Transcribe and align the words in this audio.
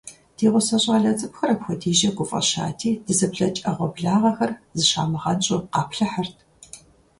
Ди 0.37 0.47
гъусэ 0.51 0.77
щIалэ 0.83 1.11
цIыкIухэр 1.19 1.49
апхуэдизкIэ 1.53 2.09
гуфIэщати, 2.17 2.91
дызыблэкI 3.05 3.61
Iэгъуэблагъэр, 3.67 4.51
зыщамыгъэнщIу, 4.77 5.59
къаплъыхьырт. 5.73 6.37